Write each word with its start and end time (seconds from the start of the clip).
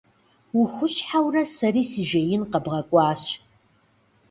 Ухущхьэурэ 0.59 1.43
сэри 1.55 1.83
си 1.89 2.03
жеин 2.09 2.43
къэбгъэкӏуащ. 2.51 3.23